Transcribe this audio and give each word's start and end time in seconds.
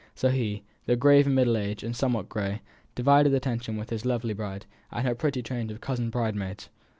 So 0.15 0.29
he, 0.29 0.63
though 0.87 0.95
grave, 0.95 1.27
and 1.27 1.35
middle 1.35 1.55
aged, 1.55 1.83
and 1.83 1.95
somewhat 1.95 2.27
grey, 2.27 2.63
divided 2.95 3.35
attention 3.35 3.73
and 3.73 3.75
remark 3.75 3.85
with 3.85 3.89
his 3.91 4.03
lovely 4.03 4.33
bride, 4.33 4.65
and 4.91 5.05
her 5.05 5.13
pretty 5.13 5.43
train 5.43 5.69
of 5.69 5.79
cousin 5.79 6.09
bridesmaids. 6.09 6.69